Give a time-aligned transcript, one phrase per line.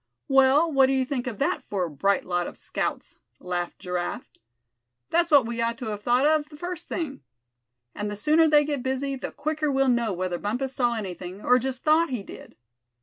[0.27, 4.31] "Well what do you think of that for a bright lot of scouts?" laughed Giraffe.
[5.11, 7.21] "That's what we ought to have thought of the first thing.
[7.93, 11.59] And the sooner they get busy, the quicker we'll know whether Bumpus saw anything, or
[11.59, 12.55] just thought he did."